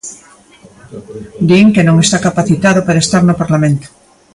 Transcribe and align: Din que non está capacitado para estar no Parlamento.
Din 1.47 1.67
que 1.75 1.83
non 1.87 1.97
está 2.05 2.17
capacitado 2.27 2.79
para 2.87 3.03
estar 3.05 3.21
no 3.25 3.39
Parlamento. 3.41 3.87